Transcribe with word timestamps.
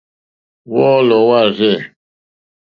Wɔ́ɔ́lɔ̀ 0.73 1.19
wâ 1.27 1.39
rzɛ̂. 1.55 1.75